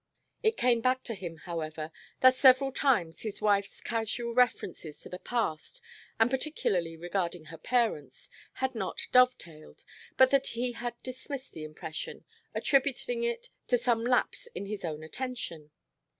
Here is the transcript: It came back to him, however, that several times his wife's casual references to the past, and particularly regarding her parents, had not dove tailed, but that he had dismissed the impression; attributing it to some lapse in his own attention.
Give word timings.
It 0.41 0.57
came 0.57 0.81
back 0.81 1.03
to 1.03 1.13
him, 1.13 1.37
however, 1.37 1.91
that 2.21 2.33
several 2.33 2.71
times 2.71 3.21
his 3.21 3.39
wife's 3.39 3.81
casual 3.81 4.33
references 4.33 4.99
to 5.01 5.09
the 5.09 5.19
past, 5.19 5.79
and 6.19 6.27
particularly 6.27 6.97
regarding 6.97 7.45
her 7.45 7.57
parents, 7.59 8.27
had 8.53 8.73
not 8.73 9.01
dove 9.11 9.37
tailed, 9.37 9.85
but 10.17 10.31
that 10.31 10.47
he 10.57 10.71
had 10.71 10.95
dismissed 11.03 11.51
the 11.53 11.63
impression; 11.65 12.25
attributing 12.55 13.23
it 13.23 13.49
to 13.67 13.77
some 13.77 14.03
lapse 14.03 14.47
in 14.55 14.65
his 14.65 14.83
own 14.83 15.03
attention. 15.03 15.69